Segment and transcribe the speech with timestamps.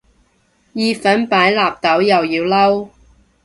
[0.73, 2.89] 意粉擺納豆又要嬲